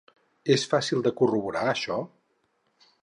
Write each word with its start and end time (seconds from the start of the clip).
És 0.53 0.63
fàcil 0.71 1.03
de 1.07 1.13
corroborar, 1.19 1.63
això? 1.75 1.99